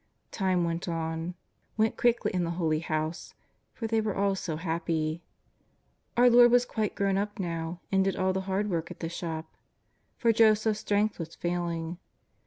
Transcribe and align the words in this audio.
Time 0.31 0.63
went 0.63 0.87
on, 0.87 1.35
went 1.77 1.95
quickly 1.95 2.33
in 2.33 2.43
the 2.43 2.49
Holy 2.57 2.79
House, 2.79 3.35
for 3.71 3.85
they 3.85 4.01
were 4.01 4.15
all 4.15 4.33
so 4.33 4.55
happy. 4.55 5.21
Our 6.17 6.27
Lord 6.27 6.49
was 6.49 6.65
quite 6.65 6.95
grown 6.95 7.19
up 7.19 7.37
now, 7.37 7.81
and 7.91 8.03
did 8.03 8.15
all 8.15 8.33
the 8.33 8.41
hard 8.49 8.67
work 8.67 8.89
at 8.89 8.99
the 8.99 9.09
shop. 9.09 9.53
For 10.17 10.33
Jo 10.33 10.55
seph's 10.55 10.79
strength 10.79 11.19
was 11.19 11.35
failing. 11.35 11.99